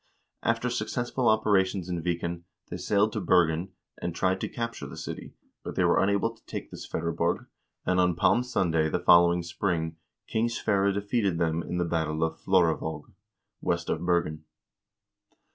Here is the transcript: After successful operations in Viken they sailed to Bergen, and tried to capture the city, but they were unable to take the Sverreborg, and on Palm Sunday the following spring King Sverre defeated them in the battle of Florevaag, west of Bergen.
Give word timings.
After 0.41 0.71
successful 0.71 1.29
operations 1.29 1.87
in 1.87 2.01
Viken 2.01 2.41
they 2.71 2.77
sailed 2.77 3.13
to 3.13 3.21
Bergen, 3.21 3.69
and 4.01 4.15
tried 4.15 4.41
to 4.41 4.49
capture 4.49 4.87
the 4.87 4.97
city, 4.97 5.35
but 5.63 5.75
they 5.75 5.83
were 5.83 6.01
unable 6.01 6.35
to 6.35 6.43
take 6.47 6.71
the 6.71 6.77
Sverreborg, 6.77 7.45
and 7.85 7.99
on 7.99 8.15
Palm 8.15 8.41
Sunday 8.41 8.89
the 8.89 8.97
following 8.99 9.43
spring 9.43 9.97
King 10.25 10.49
Sverre 10.49 10.91
defeated 10.91 11.37
them 11.37 11.61
in 11.61 11.77
the 11.77 11.85
battle 11.85 12.23
of 12.23 12.39
Florevaag, 12.39 13.11
west 13.61 13.91
of 13.91 14.03
Bergen. 14.03 14.43